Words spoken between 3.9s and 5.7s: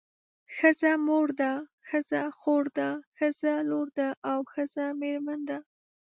ده او ښځه میرمن ده.